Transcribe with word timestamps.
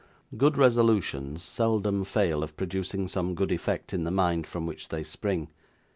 Good 0.35 0.57
resolutions 0.57 1.43
seldom 1.43 2.03
fail 2.05 2.41
of 2.41 2.57
producing 2.57 3.07
some 3.07 3.35
good 3.35 3.51
effect 3.51 3.93
in 3.93 4.03
the 4.03 4.09
mind 4.09 4.47
from 4.47 4.65
which 4.65 4.87
they 4.87 5.03
spring. 5.03 5.49